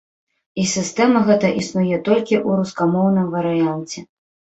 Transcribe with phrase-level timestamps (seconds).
[0.61, 3.99] І сістэма гэта існуе толькі ў рускамоўным варыянце.